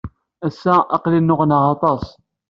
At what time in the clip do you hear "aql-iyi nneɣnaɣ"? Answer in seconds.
0.95-1.63